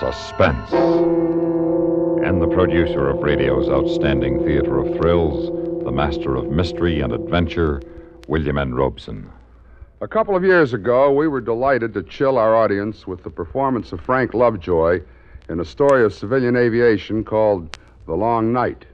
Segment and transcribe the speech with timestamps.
[0.00, 0.72] Suspense.
[2.24, 5.50] And the producer of radio's outstanding theater of thrills,
[5.84, 7.82] the master of mystery and adventure,
[8.26, 8.72] William N.
[8.72, 9.30] Robson.
[10.00, 13.92] A couple of years ago, we were delighted to chill our audience with the performance
[13.92, 15.02] of Frank Lovejoy
[15.50, 18.86] in a story of civilian aviation called The Long Night.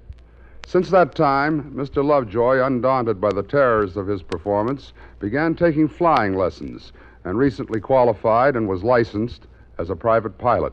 [0.66, 2.04] Since that time, Mr.
[2.04, 6.90] Lovejoy, undaunted by the terrors of his performance, began taking flying lessons
[7.22, 9.46] and recently qualified and was licensed
[9.78, 10.72] as a private pilot.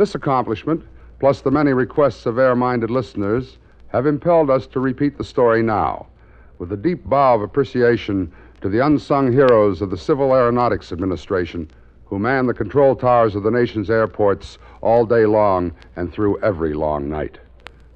[0.00, 0.82] This accomplishment,
[1.18, 5.62] plus the many requests of air minded listeners, have impelled us to repeat the story
[5.62, 6.06] now,
[6.58, 8.32] with a deep bow of appreciation
[8.62, 11.70] to the unsung heroes of the Civil Aeronautics Administration
[12.06, 16.72] who man the control towers of the nation's airports all day long and through every
[16.72, 17.36] long night.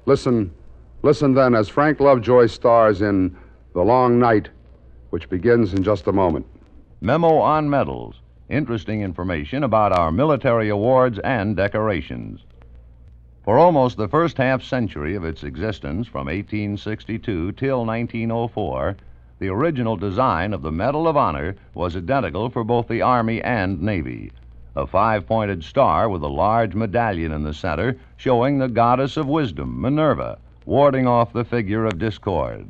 [0.05, 0.53] Listen,
[1.01, 3.35] listen then as Frank Lovejoy stars in
[3.73, 4.49] The Long Night,
[5.09, 6.45] which begins in just a moment.
[7.01, 8.21] Memo on medals.
[8.49, 12.45] Interesting information about our military awards and decorations.
[13.43, 18.97] For almost the first half century of its existence, from 1862 till 1904,
[19.39, 23.81] the original design of the Medal of Honor was identical for both the Army and
[23.81, 24.31] Navy.
[24.75, 29.27] A five pointed star with a large medallion in the center showing the goddess of
[29.27, 32.67] wisdom, Minerva, warding off the figure of discord.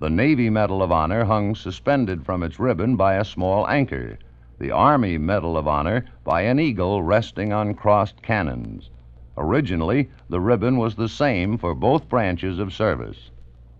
[0.00, 4.18] The Navy Medal of Honor hung suspended from its ribbon by a small anchor,
[4.64, 8.88] the Army Medal of Honor by an eagle resting on crossed cannons.
[9.36, 13.30] Originally, the ribbon was the same for both branches of service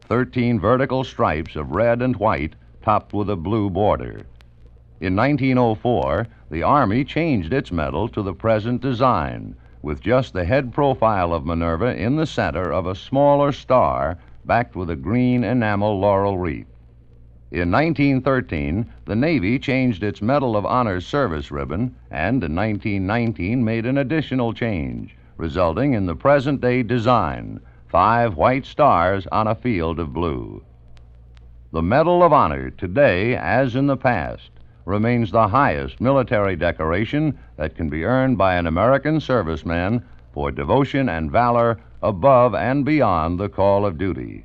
[0.02, 4.26] 13 vertical stripes of red and white topped with a blue border.
[5.00, 10.74] In 1904, the Army changed its medal to the present design, with just the head
[10.74, 15.98] profile of Minerva in the center of a smaller star backed with a green enamel
[15.98, 16.73] laurel wreath.
[17.54, 23.86] In 1913, the Navy changed its Medal of Honor service ribbon and in 1919 made
[23.86, 30.00] an additional change, resulting in the present day design five white stars on a field
[30.00, 30.64] of blue.
[31.70, 34.50] The Medal of Honor, today as in the past,
[34.84, 41.08] remains the highest military decoration that can be earned by an American serviceman for devotion
[41.08, 44.44] and valor above and beyond the call of duty.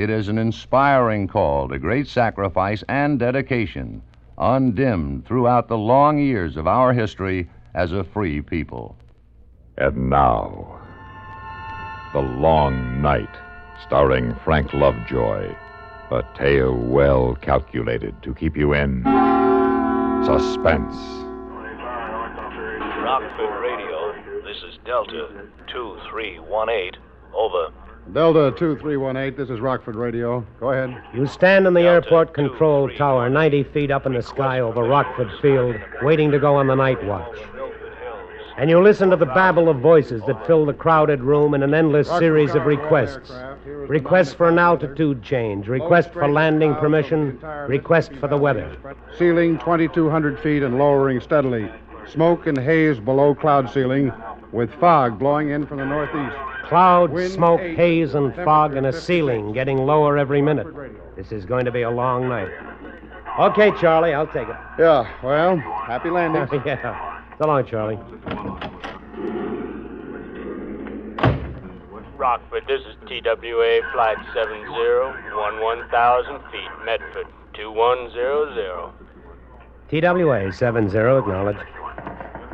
[0.00, 4.00] It is an inspiring call to great sacrifice and dedication,
[4.38, 8.96] undimmed throughout the long years of our history as a free people.
[9.76, 10.80] And now,
[12.14, 13.28] The Long Night,
[13.82, 15.54] starring Frank Lovejoy.
[16.10, 19.02] A tale well calculated to keep you in
[20.24, 20.96] suspense.
[23.04, 24.14] Rockford Radio.
[24.46, 25.28] This is Delta
[25.68, 26.92] 2318.
[27.34, 27.89] Over.
[28.12, 30.44] Delta 2318, this is Rockford Radio.
[30.58, 31.00] Go ahead.
[31.14, 35.30] You stand in the airport control tower, 90 feet up in the sky over Rockford
[35.40, 37.38] Field, waiting to go on the night watch.
[38.56, 41.72] And you listen to the babble of voices that fill the crowded room in an
[41.72, 43.30] endless series of requests.
[43.64, 47.38] Requests for an altitude change, request for landing permission,
[47.68, 48.76] request for the weather.
[49.18, 51.70] Ceiling 2,200 feet and lowering steadily.
[52.08, 54.12] Smoke and haze below cloud ceiling,
[54.50, 56.36] with fog blowing in from the northeast.
[56.70, 60.68] Cloud, Wind, smoke, haze, haze, and fog, and a ceiling getting lower every minute.
[61.16, 62.48] This is going to be a long night.
[63.40, 64.54] Okay, Charlie, I'll take it.
[64.78, 66.46] Yeah, well, happy landing.
[66.64, 67.22] yeah.
[67.38, 67.98] So long, Charlie.
[72.16, 78.92] Rockford, this is TWA Flight 70, 11,000 feet, Medford, 2100.
[79.88, 81.56] TWA 70, acknowledge.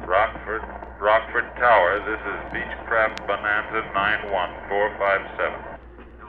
[0.06, 0.62] Rockford,
[1.06, 2.02] Rockford Tower.
[2.02, 5.54] This is Beechcraft Bonanza 91457.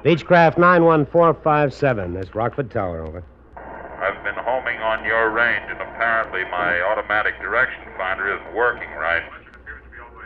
[0.06, 2.14] Beechcraft 91457.
[2.14, 3.24] That's Rockford Tower, over.
[3.58, 9.24] I've been homing on your range, and apparently my automatic direction finder isn't working right.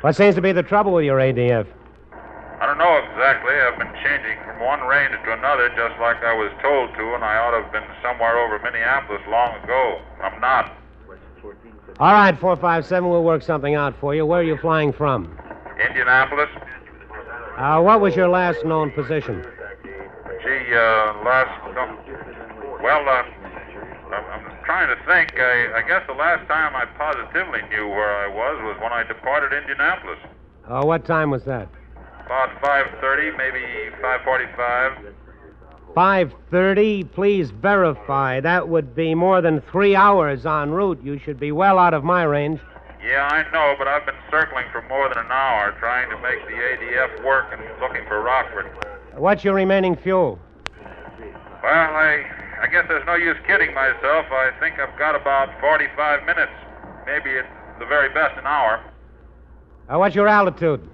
[0.02, 1.66] What seems to be the trouble with your ADF?
[2.60, 3.56] I don't know exactly.
[3.56, 7.24] I've been changing from one range to another just like I was told to, and
[7.24, 10.02] I ought to have been somewhere over Minneapolis long ago.
[10.22, 10.76] I'm not.
[12.02, 14.26] All right, 457, we'll work something out for you.
[14.26, 15.38] Where are you flying from?
[15.78, 16.50] Indianapolis?
[17.60, 19.46] Uh, what was your last known position?
[20.42, 21.54] Gee, uh, last.
[21.76, 21.86] No,
[22.82, 23.22] well, uh,
[24.18, 25.38] I'm, I'm trying to think.
[25.38, 29.04] I, I guess the last time I positively knew where I was was when I
[29.04, 30.18] departed Indianapolis.
[30.68, 31.70] Uh, what time was that?
[32.26, 33.62] About 5.30, maybe
[34.02, 35.14] 5.45.
[35.96, 37.12] 5.30.
[37.12, 38.40] Please verify.
[38.40, 41.02] That would be more than three hours en route.
[41.04, 42.60] You should be well out of my range.
[43.04, 46.46] Yeah, I know, but I've been circling for more than an hour trying to make
[46.46, 48.68] the ADF work and looking for Rockford.
[49.16, 50.40] What's your remaining fuel?
[51.64, 52.26] Well, I,
[52.62, 54.26] I guess there's no use kidding myself.
[54.32, 56.52] I think I've got about 45 minutes.
[57.06, 57.46] Maybe at
[57.80, 58.84] the very best an hour.
[59.90, 60.88] Uh, what's your altitude?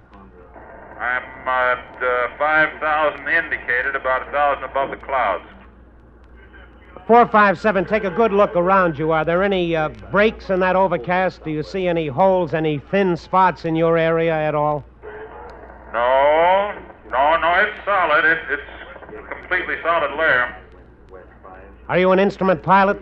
[1.00, 5.46] I'm at uh, 5,000 indicated, about a 1,000 above the clouds.
[7.06, 9.12] 457, take a good look around you.
[9.12, 11.44] Are there any uh, breaks in that overcast?
[11.44, 14.84] Do you see any holes, any thin spots in your area at all?
[15.94, 16.78] No,
[17.10, 18.26] no, no, it's solid.
[18.26, 20.58] It, it's a completely solid layer.
[21.88, 23.00] Are you an instrument pilot?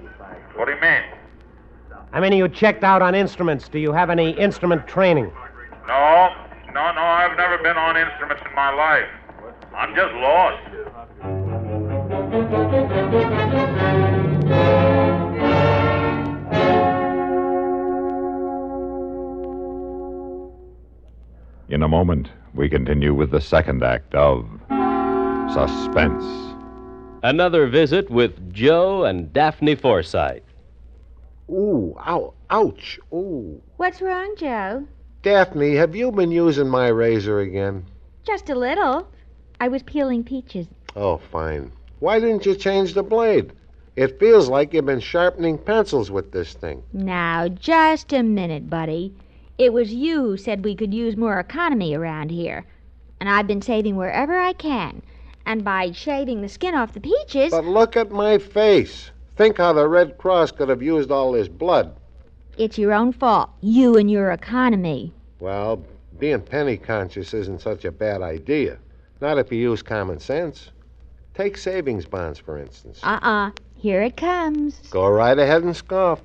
[0.56, 1.02] What do you mean?
[2.14, 3.68] I mean, you checked out on instruments.
[3.68, 5.32] Do you have any instrument training?
[5.88, 6.30] No,
[6.86, 9.10] no, no, I've never been on instruments in my life.
[9.76, 10.62] I'm just lost.
[21.70, 24.48] In a moment, we continue with the second act of
[25.54, 26.24] Suspense.
[27.24, 30.44] Another visit with Joe and Daphne Forsythe.
[31.50, 33.60] Ooh, ow, ouch, ooh.
[33.78, 34.88] What's wrong, Joe?
[35.26, 37.84] Daphne, have you been using my razor again?
[38.24, 39.08] Just a little.
[39.60, 40.68] I was peeling peaches.
[40.96, 41.72] Oh, fine.
[41.98, 43.52] Why didn't you change the blade?
[43.96, 46.84] It feels like you've been sharpening pencils with this thing.
[46.94, 49.16] Now, just a minute, buddy.
[49.58, 52.64] It was you who said we could use more economy around here.
[53.20, 55.02] And I've been saving wherever I can.
[55.44, 57.50] And by shaving the skin off the peaches.
[57.50, 59.10] But look at my face.
[59.38, 61.96] Think how the Red Cross could have used all this blood.
[62.58, 63.50] It's your own fault.
[63.60, 65.12] You and your economy.
[65.40, 65.84] Well,
[66.20, 68.78] being penny conscious isn't such a bad idea.
[69.20, 70.72] Not if you use common sense.
[71.34, 73.02] Take savings bonds, for instance.
[73.04, 74.76] Uh uh Here it comes.
[74.90, 76.22] Go right ahead and scoff.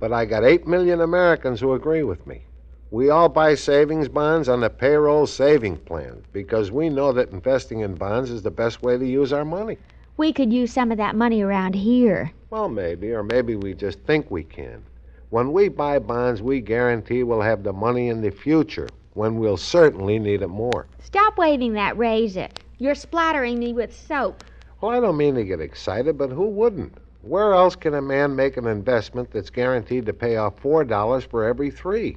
[0.00, 2.42] But I got 8 million Americans who agree with me.
[2.90, 7.80] We all buy savings bonds on the payroll saving plan because we know that investing
[7.80, 9.78] in bonds is the best way to use our money.
[10.16, 12.32] We could use some of that money around here.
[12.50, 14.82] Well, maybe, or maybe we just think we can.
[15.30, 19.58] When we buy bonds, we guarantee we'll have the money in the future when we'll
[19.58, 20.86] certainly need it more.
[21.00, 22.48] Stop waving that razor.
[22.78, 24.42] You're splattering me with soap.
[24.80, 26.96] Well, I don't mean to get excited, but who wouldn't?
[27.20, 31.44] Where else can a man make an investment that's guaranteed to pay off $4 for
[31.44, 32.16] every three?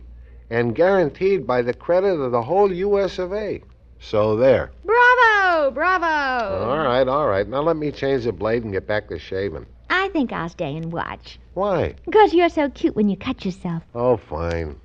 [0.50, 3.20] And guaranteed by the credit of the whole U.S.
[3.20, 3.62] of A.
[4.00, 4.72] So there.
[4.86, 5.72] Bravo!
[5.72, 6.66] Bravo!
[6.66, 7.48] All right, all right.
[7.48, 9.66] Now let me change the blade and get back to shaving.
[10.02, 11.38] I think I'll stay and watch.
[11.54, 11.94] Why?
[12.06, 13.84] Because you're so cute when you cut yourself.
[13.94, 14.76] Oh, fine.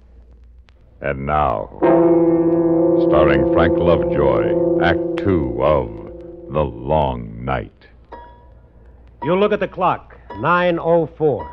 [1.00, 1.70] And now,
[3.08, 5.88] starring Frank Lovejoy, Act Two of
[6.52, 7.72] The Long Night.
[9.22, 11.48] You look at the clock, 9.04.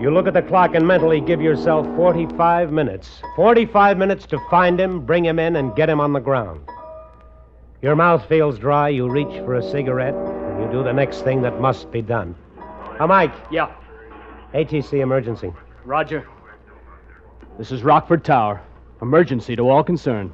[0.00, 3.20] You look at the clock and mentally give yourself 45 minutes.
[3.36, 6.66] 45 minutes to find him, bring him in, and get him on the ground.
[7.82, 11.42] Your mouth feels dry, you reach for a cigarette, and you do the next thing
[11.42, 12.34] that must be done.
[12.98, 13.34] Now, Mike.
[13.50, 13.72] Yeah.
[14.54, 15.52] ATC emergency.
[15.84, 16.26] Roger.
[17.58, 18.60] This is Rockford Tower.
[19.00, 20.32] Emergency to all concerned.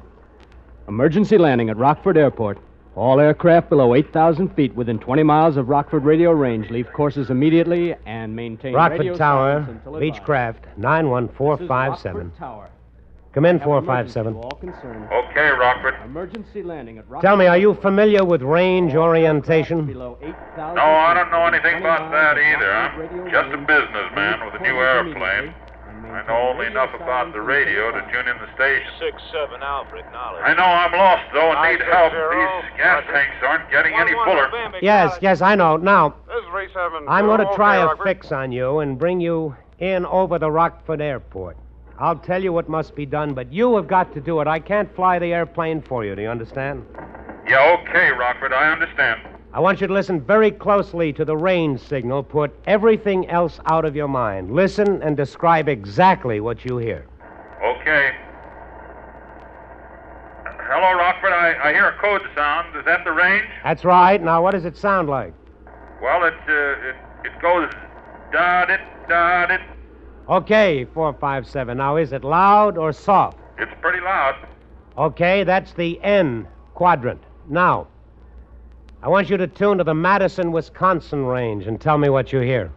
[0.88, 2.58] Emergency landing at Rockford Airport.
[2.96, 7.94] All aircraft below 8,000 feet within 20 miles of Rockford radio range leave courses immediately
[8.06, 10.22] and maintain Rockford radio Tower, silence until advised.
[10.22, 12.16] Beechcraft, This is 91457.
[12.16, 12.70] Rockford Tower.
[13.36, 14.32] Come in, 457.
[14.32, 15.12] all concerned.
[15.12, 15.94] Okay, Rockford.
[16.06, 19.84] Emergency landing at Rockford Tell me, are you familiar with range orientation?
[19.84, 22.72] Below 8,000 No, I don't know anything about that either.
[22.72, 25.52] I'm just a businessman with a new airplane.
[25.52, 28.88] I maintain know only enough about the radio to tune in the station.
[29.04, 30.42] 6-7 Alpha, acknowledge.
[30.42, 32.12] I know I'm lost, though, and need help.
[32.12, 34.48] These gas tanks aren't getting any fuller.
[34.80, 35.76] Yes, yes, I know.
[35.76, 37.04] Now, This is 37.
[37.06, 41.02] I'm going to try a fix on you and bring you in over the Rockford
[41.02, 41.58] Airport.
[41.98, 44.46] I'll tell you what must be done, but you have got to do it.
[44.46, 46.14] I can't fly the airplane for you.
[46.14, 46.84] Do you understand?
[47.48, 49.20] Yeah, okay, Rockford, I understand.
[49.52, 52.22] I want you to listen very closely to the range signal.
[52.22, 54.52] Put everything else out of your mind.
[54.52, 57.06] Listen and describe exactly what you hear.
[57.64, 58.10] Okay.
[60.44, 61.32] Hello, Rockford.
[61.32, 62.76] I, I hear a code sound.
[62.76, 63.46] Is that the range?
[63.64, 64.22] That's right.
[64.22, 65.32] Now, what does it sound like?
[66.02, 67.70] Well, it uh, it, it goes
[68.32, 69.60] da dit da dit.
[70.28, 71.76] Okay, 457.
[71.76, 73.38] Now, is it loud or soft?
[73.58, 74.34] It's pretty loud.
[74.98, 77.22] Okay, that's the N quadrant.
[77.48, 77.86] Now,
[79.02, 82.40] I want you to tune to the Madison, Wisconsin range and tell me what you
[82.40, 82.72] hear.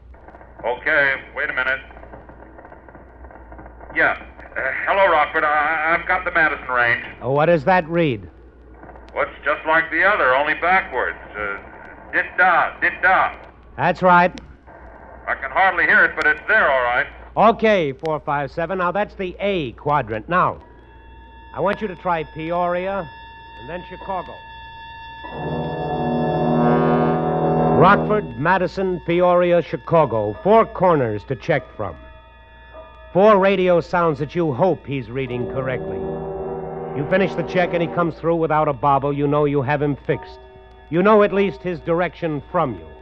[0.63, 1.79] Okay, wait a minute.
[3.95, 4.23] Yeah.
[4.41, 5.43] Uh, hello, Rockford.
[5.43, 7.03] I, I've got the Madison range.
[7.21, 8.29] Oh, what does that read?
[9.15, 11.17] Well, it's just like the other, only backwards.
[11.35, 11.57] Uh,
[12.11, 13.35] dit da, dit da.
[13.75, 14.39] That's right.
[15.27, 17.07] I can hardly hear it, but it's there, all right.
[17.39, 18.77] Okay, 457.
[18.77, 20.27] Now, that's the A quadrant.
[20.27, 20.61] Now,
[21.55, 23.09] I want you to try Peoria
[23.61, 24.33] and then Chicago.
[27.79, 30.37] Rockford, Madison, Peoria, Chicago.
[30.43, 31.95] Four corners to check from.
[33.13, 35.95] Four radio sounds that you hope he's reading correctly.
[36.97, 39.13] You finish the check and he comes through without a bobble.
[39.13, 40.39] You know you have him fixed.
[40.89, 42.98] You know at least his direction from you.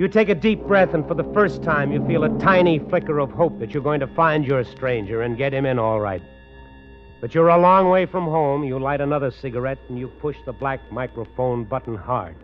[0.00, 3.18] You take a deep breath, and for the first time, you feel a tiny flicker
[3.18, 6.22] of hope that you're going to find your stranger and get him in all right.
[7.20, 8.64] But you're a long way from home.
[8.64, 12.34] You light another cigarette and you push the black microphone button hard.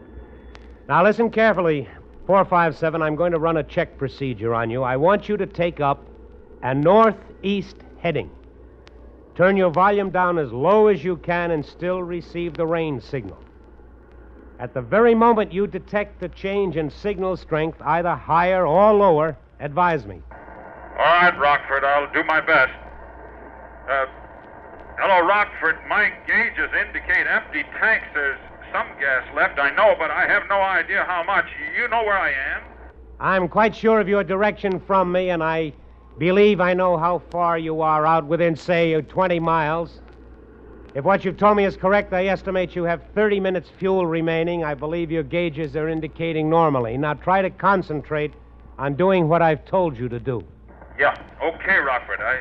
[0.86, 1.88] Now, listen carefully.
[2.26, 4.82] 457, I'm going to run a check procedure on you.
[4.82, 6.04] I want you to take up
[6.62, 8.30] a northeast heading.
[9.34, 13.38] Turn your volume down as low as you can and still receive the rain signal.
[14.58, 19.36] At the very moment you detect a change in signal strength, either higher or lower,
[19.60, 20.22] advise me.
[20.98, 22.72] All right, Rockford, I'll do my best.
[23.88, 24.06] Uh,
[24.98, 25.76] hello, Rockford.
[25.88, 28.06] My gauges indicate empty tanks.
[28.14, 28.38] There's
[28.72, 31.44] some gas left, I know, but I have no idea how much.
[31.78, 32.62] You know where I am?
[33.20, 35.74] I'm quite sure of your direction from me, and I
[36.16, 40.00] believe I know how far you are out within, say, 20 miles.
[40.96, 44.64] If what you've told me is correct, I estimate you have 30 minutes fuel remaining.
[44.64, 46.96] I believe your gauges are indicating normally.
[46.96, 48.32] Now try to concentrate
[48.78, 50.42] on doing what I've told you to do.
[50.98, 52.22] Yeah, okay, Rockford.
[52.22, 52.40] I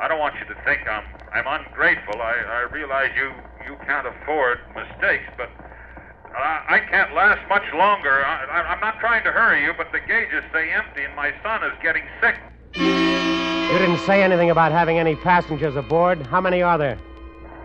[0.00, 1.02] I don't want you to think I'm
[1.34, 2.22] I'm ungrateful.
[2.22, 3.32] I, I realize you
[3.66, 5.50] you can't afford mistakes, but
[6.36, 8.24] I, I can't last much longer.
[8.24, 11.64] I, I'm not trying to hurry you, but the gauges stay empty, and my son
[11.64, 12.36] is getting sick.
[12.76, 16.24] You didn't say anything about having any passengers aboard.
[16.28, 16.96] How many are there?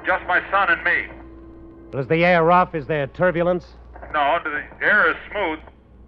[0.05, 2.00] Just my son and me.
[2.00, 2.74] Is the air rough?
[2.74, 3.67] Is there turbulence?
[4.13, 5.60] No, the air is smooth.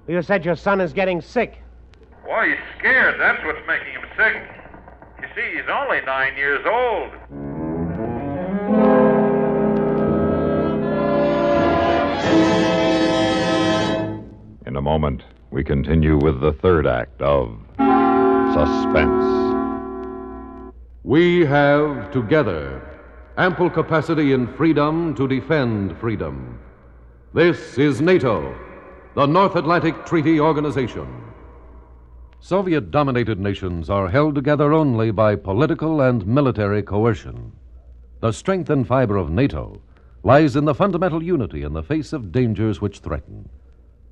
[0.08, 1.60] You said your son is getting sick.
[2.26, 3.20] Why, he's scared.
[3.20, 4.42] That's what's making him sick.
[5.22, 7.12] You see, he's only nine years old.
[14.66, 17.58] In a moment, we continue with the third act of
[18.54, 19.54] Suspense.
[21.04, 22.82] We have together
[23.38, 26.60] ample capacity in freedom to defend freedom.
[27.34, 28.56] This is NATO,
[29.16, 31.08] the North Atlantic Treaty Organization.
[32.40, 37.52] Soviet dominated nations are held together only by political and military coercion.
[38.20, 39.82] The strength and fiber of NATO
[40.22, 43.50] lies in the fundamental unity in the face of dangers which threaten.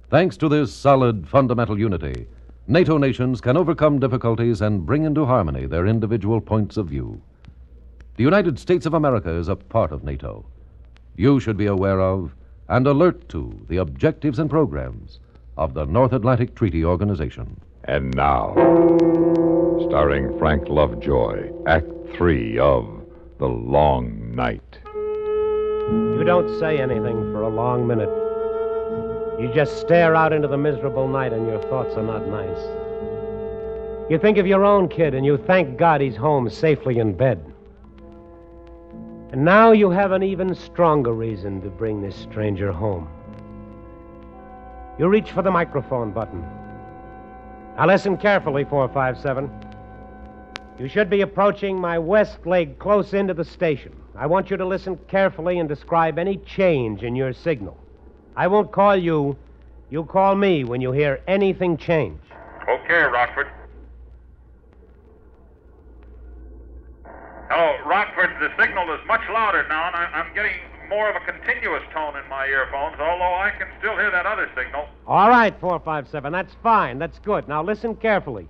[0.09, 2.25] Thanks to this solid fundamental unity,
[2.67, 7.21] NATO nations can overcome difficulties and bring into harmony their individual points of view.
[8.21, 10.45] The United States of America is a part of NATO.
[11.15, 12.35] You should be aware of
[12.69, 15.19] and alert to the objectives and programs
[15.57, 17.59] of the North Atlantic Treaty Organization.
[17.85, 18.53] And now,
[19.87, 22.85] starring Frank Lovejoy, Act Three of
[23.39, 24.77] The Long Night.
[24.85, 28.11] You don't say anything for a long minute.
[29.41, 34.11] You just stare out into the miserable night, and your thoughts are not nice.
[34.11, 37.50] You think of your own kid, and you thank God he's home safely in bed.
[39.31, 43.07] And now you have an even stronger reason to bring this stranger home.
[44.99, 46.45] You reach for the microphone button.
[47.77, 49.49] Now listen carefully, 457.
[50.77, 53.95] You should be approaching my west leg close into the station.
[54.15, 57.77] I want you to listen carefully and describe any change in your signal.
[58.35, 59.37] I won't call you.
[59.89, 62.19] You call me when you hear anything change.
[62.67, 63.47] Okay, Rockford.
[67.49, 68.29] Hello, Rockford.
[68.39, 70.53] The signal is much louder now, and I, I'm getting
[70.89, 74.49] more of a continuous tone in my earphones, although I can still hear that other
[74.55, 74.87] signal.
[75.07, 76.31] All right, 457.
[76.31, 76.99] That's fine.
[76.99, 77.47] That's good.
[77.47, 78.47] Now listen carefully.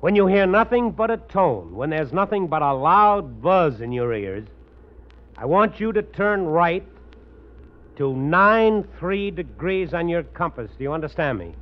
[0.00, 3.90] When you hear nothing but a tone, when there's nothing but a loud buzz in
[3.90, 4.46] your ears,
[5.36, 6.86] I want you to turn right
[7.96, 10.70] to 9 3 degrees on your compass.
[10.76, 11.54] Do you understand me?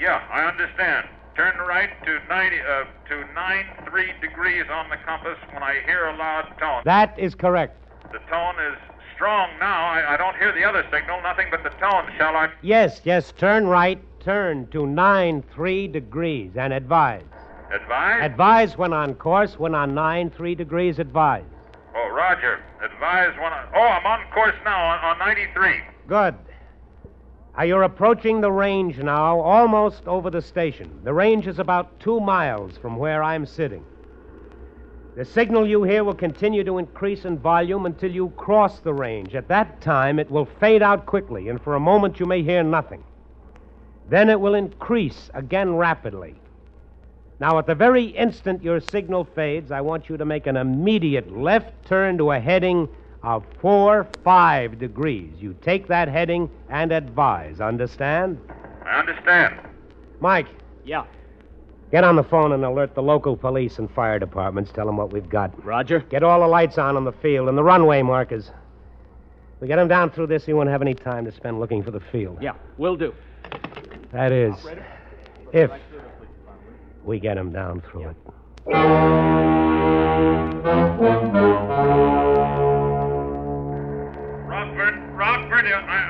[0.00, 1.08] Yeah, I understand.
[1.36, 6.06] Turn right to 90 uh, to 9 3 degrees on the compass when I hear
[6.06, 6.82] a loud tone.
[6.84, 7.76] That is correct.
[8.12, 8.78] The tone is
[9.16, 9.84] strong now.
[9.84, 12.08] I, I don't hear the other signal, nothing but the tone.
[12.16, 12.50] Shall I?
[12.62, 17.24] Yes, yes, turn right, turn to 9 3 degrees and advise.
[17.72, 18.22] Advise?
[18.22, 21.44] Advise when on course, when on 9 3 degrees, advise.
[21.96, 22.62] Oh, Roger.
[22.80, 23.66] Advise when I.
[23.74, 25.80] Oh, I'm on course now on, on 93.
[26.06, 26.36] Good.
[27.62, 30.90] You're approaching the range now, almost over the station.
[31.04, 33.84] The range is about two miles from where I'm sitting.
[35.16, 39.36] The signal you hear will continue to increase in volume until you cross the range.
[39.36, 42.64] At that time, it will fade out quickly, and for a moment you may hear
[42.64, 43.04] nothing.
[44.08, 46.34] Then it will increase again rapidly.
[47.38, 51.36] Now, at the very instant your signal fades, I want you to make an immediate
[51.36, 52.88] left turn to a heading
[53.24, 55.32] of 4 5 degrees.
[55.38, 57.60] You take that heading and advise.
[57.60, 58.38] Understand?
[58.84, 59.60] I understand.
[60.20, 60.46] Mike.
[60.84, 61.04] Yeah.
[61.90, 64.72] Get on the phone and alert the local police and fire departments.
[64.72, 65.64] Tell them what we've got.
[65.64, 66.00] Roger.
[66.00, 68.50] Get all the lights on on the field and the runway markers.
[69.60, 71.90] We get them down through this, he won't have any time to spend looking for
[71.90, 72.36] the field.
[72.42, 73.14] Yeah, will do.
[74.12, 74.54] That is,
[75.52, 75.70] if
[77.04, 78.16] we get him down through it.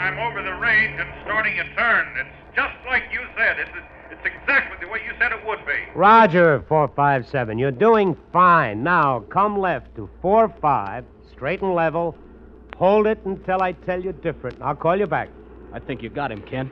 [0.04, 2.06] I'm over the range and starting a turn.
[2.18, 3.58] It's just like you said.
[3.58, 3.70] It's,
[4.10, 5.80] it's exactly the way you said it would be.
[5.94, 7.58] Roger, 457.
[7.58, 8.82] You're doing fine.
[8.82, 12.14] Now, come left to 45, straight and level.
[12.76, 14.60] Hold it until I tell you different.
[14.60, 15.30] I'll call you back.
[15.72, 16.70] I think you got him, Ken.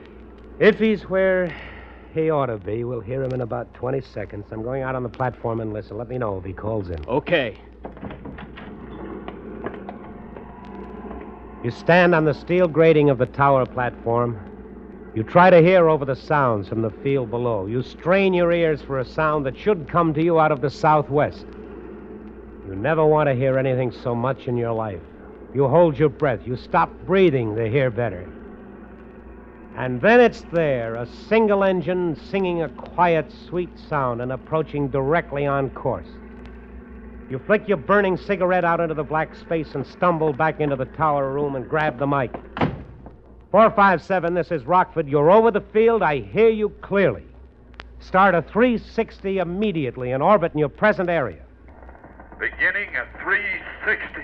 [0.59, 1.51] If he's where
[2.13, 4.45] he ought to be, we'll hear him in about 20 seconds.
[4.51, 5.97] I'm going out on the platform and listen.
[5.97, 7.03] Let me know if he calls in.
[7.07, 7.59] Okay.
[11.63, 14.37] You stand on the steel grating of the tower platform.
[15.15, 17.67] You try to hear over the sounds from the field below.
[17.67, 20.69] You strain your ears for a sound that should come to you out of the
[20.69, 21.45] southwest.
[22.67, 24.99] You never want to hear anything so much in your life.
[25.53, 26.41] You hold your breath.
[26.45, 28.27] You stop breathing to hear better.
[29.77, 35.45] And then it's there, a single engine singing a quiet, sweet sound and approaching directly
[35.45, 36.09] on course.
[37.29, 40.85] You flick your burning cigarette out into the black space and stumble back into the
[40.85, 42.31] tower room and grab the mic.
[43.51, 45.07] 457, this is Rockford.
[45.07, 46.01] You're over the field.
[46.01, 47.23] I hear you clearly.
[47.99, 51.41] Start a 360 immediately in orbit in your present area.
[52.39, 54.21] Beginning at 360.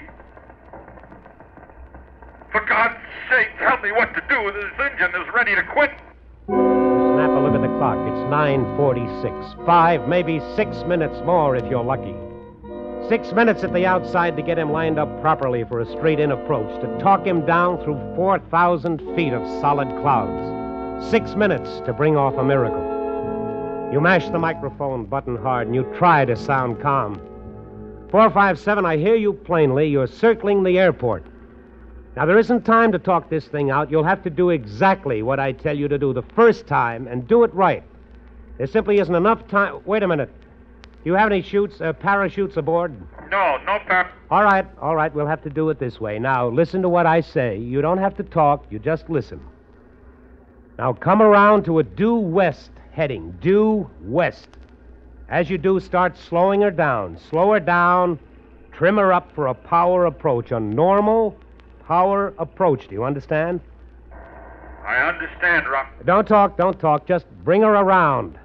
[2.51, 4.51] For God's sake, tell me what to do.
[4.51, 5.91] This engine is ready to quit.
[6.47, 7.97] Snap a look at the clock.
[8.07, 9.65] It's 9.46.
[9.65, 12.15] Five, maybe six minutes more if you're lucky.
[13.09, 16.31] Six minutes at the outside to get him lined up properly for a straight in
[16.31, 21.09] approach, to talk him down through 4,000 feet of solid clouds.
[21.09, 23.89] Six minutes to bring off a miracle.
[23.91, 27.15] You mash the microphone button hard and you try to sound calm.
[28.11, 29.87] 457, I hear you plainly.
[29.87, 31.25] You're circling the airport.
[32.15, 33.89] Now, there isn't time to talk this thing out.
[33.89, 37.27] You'll have to do exactly what I tell you to do the first time and
[37.27, 37.83] do it right.
[38.59, 39.79] There simply isn't enough time.
[39.85, 40.29] Wait a minute.
[41.03, 42.93] Do you have any chutes, uh, parachutes aboard?
[43.31, 44.11] No, no par.
[44.29, 45.13] All right, all right.
[45.13, 46.19] We'll have to do it this way.
[46.19, 47.57] Now, listen to what I say.
[47.57, 49.39] You don't have to talk, you just listen.
[50.77, 53.37] Now, come around to a due west heading.
[53.41, 54.49] Due west.
[55.29, 57.17] As you do, start slowing her down.
[57.29, 58.19] Slow her down.
[58.73, 60.51] Trim her up for a power approach.
[60.51, 61.37] A normal
[61.85, 62.87] power approach.
[62.87, 63.61] Do you understand?
[64.85, 65.93] I understand, Rock.
[66.05, 67.05] Don't talk, don't talk.
[67.05, 68.39] Just bring her around.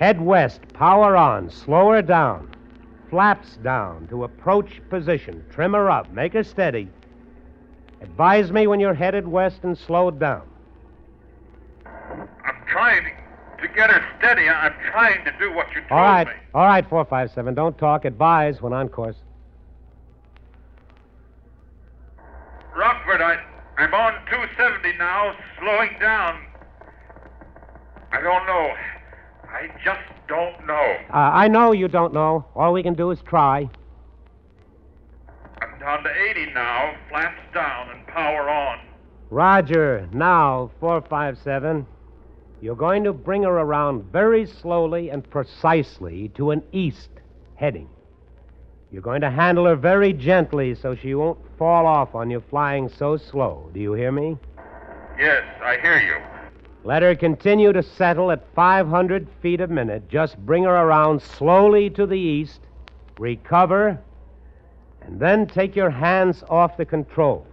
[0.00, 2.50] Head west, power on, slow her down.
[3.10, 5.44] Flaps down to approach position.
[5.50, 6.88] Trim her up, make her steady.
[8.00, 10.48] Advise me when you're headed west and slowed down.
[11.84, 13.12] I'm trying
[13.60, 14.48] to get her steady.
[14.48, 16.32] I'm trying to do what you told All right, me.
[16.54, 17.54] all right, 457.
[17.54, 18.06] Don't talk.
[18.06, 19.16] Advise when on course.
[22.74, 23.36] Rockford, I,
[23.76, 26.40] I'm on 270 now, slowing down.
[28.12, 28.72] I don't know.
[29.52, 30.96] I just don't know.
[31.12, 32.44] Uh, I know you don't know.
[32.54, 33.68] All we can do is try.
[35.60, 38.78] I'm down to 80 now, flaps down and power on.
[39.30, 40.08] Roger.
[40.12, 41.86] Now, 457.
[42.60, 47.10] You're going to bring her around very slowly and precisely to an east
[47.54, 47.88] heading.
[48.92, 52.88] You're going to handle her very gently so she won't fall off on you flying
[52.88, 53.70] so slow.
[53.72, 54.36] Do you hear me?
[55.18, 56.39] Yes, I hear you.
[56.82, 60.08] Let her continue to settle at 500 feet a minute.
[60.08, 62.60] Just bring her around slowly to the east,
[63.18, 63.98] recover,
[65.02, 67.46] and then take your hands off the controls.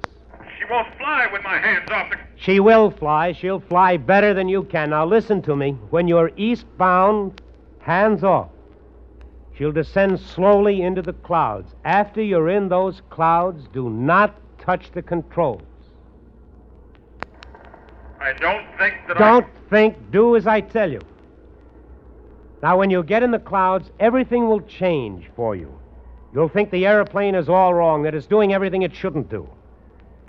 [0.57, 2.17] She won't fly with my hands off the.
[2.37, 3.33] She will fly.
[3.33, 4.91] She'll fly better than you can.
[4.91, 5.71] Now listen to me.
[5.89, 7.33] When you're eastbound,
[7.79, 8.49] hands off.
[9.57, 11.73] She'll descend slowly into the clouds.
[11.83, 15.63] After you're in those clouds, do not touch the controls.
[18.19, 21.01] I don't think that Don't think, do as I tell you.
[22.63, 25.77] Now, when you get in the clouds, everything will change for you.
[26.33, 29.47] You'll think the airplane is all wrong, that it's doing everything it shouldn't do.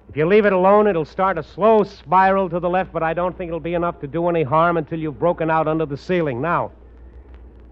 [0.09, 3.14] If you leave it alone, it'll start a slow spiral to the left, but I
[3.14, 5.96] don't think it'll be enough to do any harm until you've broken out under the
[5.96, 6.40] ceiling.
[6.40, 6.72] Now,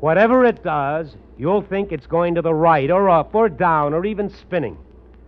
[0.00, 4.05] whatever it does, you'll think it's going to the right or up or down or
[4.05, 4.76] even spinning.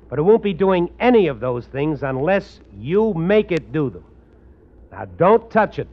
[0.08, 4.04] But it won't be doing any of those things unless you make it do them.
[4.98, 5.86] Now, don't touch it.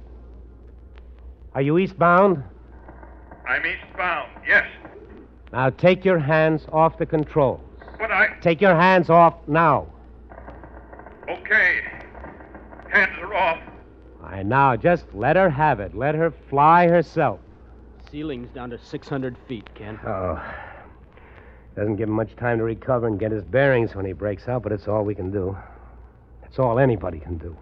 [1.54, 2.44] Are you eastbound?
[3.48, 4.66] I'm eastbound, yes.
[5.54, 7.62] Now, take your hands off the controls.
[8.00, 8.36] But I.
[8.42, 9.86] Take your hands off now.
[11.30, 11.82] Okay.
[12.90, 13.60] Hands are off.
[14.24, 15.96] All right, now, just let her have it.
[15.96, 17.40] Let her fly herself.
[18.10, 20.00] Ceiling's down to 600 feet, Ken.
[20.04, 20.44] Oh.
[21.76, 24.64] Doesn't give him much time to recover and get his bearings when he breaks out,
[24.64, 25.56] but it's all we can do.
[26.44, 27.56] It's all anybody can do.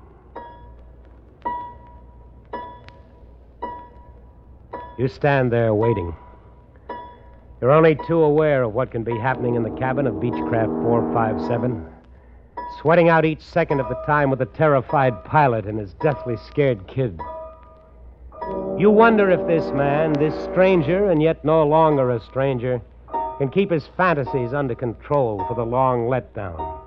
[4.96, 6.16] You stand there waiting.
[7.60, 11.84] You're only too aware of what can be happening in the cabin of Beechcraft 457,
[12.80, 16.86] sweating out each second of the time with a terrified pilot and his deathly scared
[16.86, 17.20] kid.
[18.78, 22.80] You wonder if this man, this stranger, and yet no longer a stranger,
[23.40, 26.82] can keep his fantasies under control for the long letdown.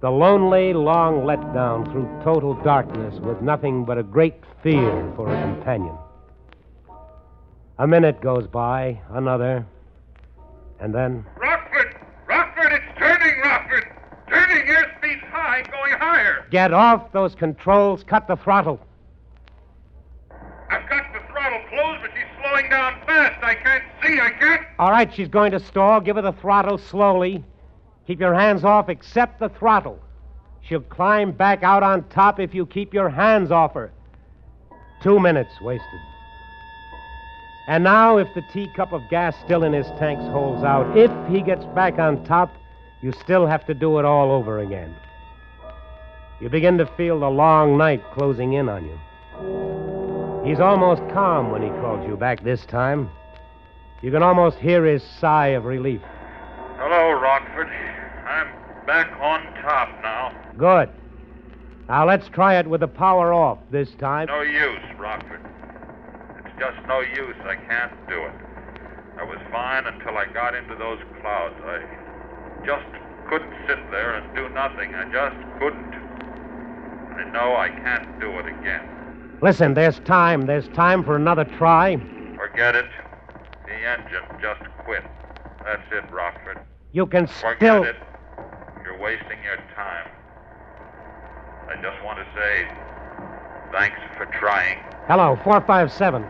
[0.00, 5.40] The lonely, long letdown through total darkness with nothing but a great fear for a
[5.42, 5.96] companion.
[7.80, 9.64] A minute goes by, another,
[10.80, 11.24] and then.
[11.36, 11.94] Rockford!
[12.26, 13.84] Rockford, it's turning, Rockford!
[14.28, 16.44] Turning, airspeed's high, going higher!
[16.50, 18.80] Get off those controls, cut the throttle.
[20.70, 23.44] I've got the throttle closed, but she's slowing down fast.
[23.44, 24.62] I can't see, I can't.
[24.80, 26.00] All right, she's going to stall.
[26.00, 27.44] Give her the throttle slowly.
[28.08, 30.00] Keep your hands off except the throttle.
[30.62, 33.92] She'll climb back out on top if you keep your hands off her.
[35.00, 36.00] Two minutes wasted.
[37.68, 41.42] And now, if the teacup of gas still in his tanks holds out, if he
[41.42, 42.56] gets back on top,
[43.02, 44.96] you still have to do it all over again.
[46.40, 50.48] You begin to feel the long night closing in on you.
[50.48, 53.10] He's almost calm when he calls you back this time.
[54.00, 56.00] You can almost hear his sigh of relief.
[56.78, 57.68] Hello, Rockford.
[57.68, 60.32] I'm back on top now.
[60.56, 60.88] Good.
[61.86, 64.28] Now let's try it with the power off this time.
[64.28, 65.47] No use, Rockford.
[66.58, 67.36] Just no use.
[67.44, 68.32] I can't do it.
[69.18, 71.54] I was fine until I got into those clouds.
[71.64, 71.82] I
[72.66, 72.86] just
[73.28, 74.94] couldn't sit there and do nothing.
[74.94, 75.94] I just couldn't.
[77.18, 79.38] I know I can't do it again.
[79.40, 80.46] Listen, there's time.
[80.46, 81.96] There's time for another try.
[82.36, 82.86] Forget it.
[83.66, 85.04] The engine just quit.
[85.64, 86.58] That's it, Rockford.
[86.92, 87.82] You can Forget still.
[87.84, 87.96] it.
[88.82, 90.06] You're wasting your time.
[91.68, 92.66] I just want to say
[93.72, 94.78] thanks for trying.
[95.06, 96.24] Hello, 457.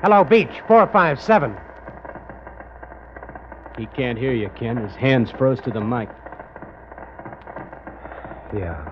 [0.00, 1.56] Hello, Beech, 457.
[3.76, 4.76] He can't hear you, Ken.
[4.76, 6.08] His hands froze to the mic.
[8.56, 8.90] Yeah.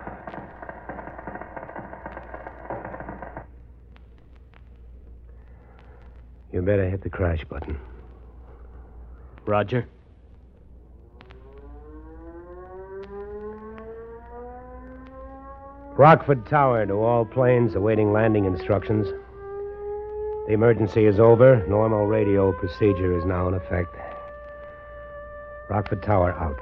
[6.52, 7.78] You better hit the crash button.
[9.44, 9.86] Roger.
[15.96, 19.06] Rockford Tower to all planes awaiting landing instructions.
[20.46, 21.66] The emergency is over.
[21.66, 23.96] Normal radio procedure is now in effect.
[25.68, 26.56] Rockford Tower out.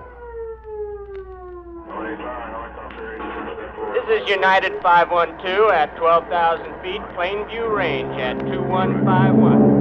[3.92, 9.74] This is United 512 at 12,000 feet, Plainview Range at 2151.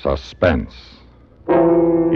[0.00, 0.74] Suspense,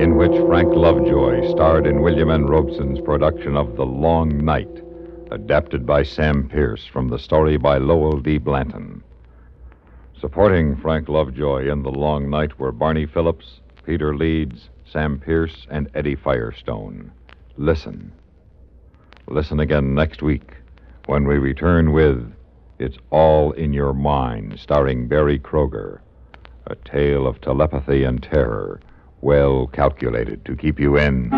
[0.03, 2.47] in which Frank Lovejoy starred in William N.
[2.47, 4.83] Robson's production of The Long Night,
[5.31, 8.38] adapted by Sam Pierce from the story by Lowell D.
[8.38, 9.03] Blanton.
[10.19, 15.88] Supporting Frank Lovejoy in The Long Night were Barney Phillips, Peter Leeds, Sam Pierce, and
[15.95, 17.12] Eddie Firestone.
[17.57, 18.12] Listen.
[19.29, 20.55] Listen again next week
[21.07, 22.33] when we return with
[22.79, 26.01] It's All in Your Mind, starring Berry Kroeger.
[26.67, 28.81] A tale of telepathy and terror,
[29.23, 31.31] well calculated to keep you in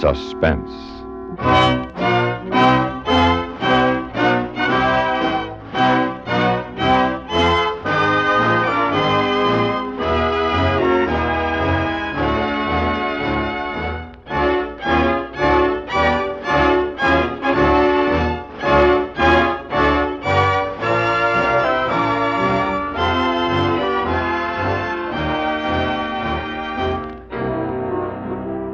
[0.00, 0.72] suspense.